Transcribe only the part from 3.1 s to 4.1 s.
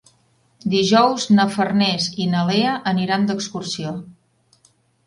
d'excursió.